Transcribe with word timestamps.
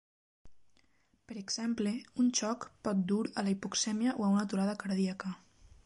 Per 1.31 1.37
exemple, 1.41 1.93
un 2.23 2.31
xoc 2.41 2.65
pot 2.89 3.05
dur 3.13 3.23
a 3.29 3.45
la 3.49 3.55
hipoxèmia 3.57 4.17
o 4.23 4.27
a 4.29 4.35
una 4.37 4.45
aturada 4.49 4.79
cardíaca. 4.85 5.37